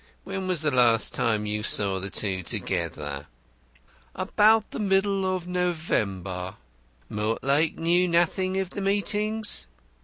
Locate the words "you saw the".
1.45-2.09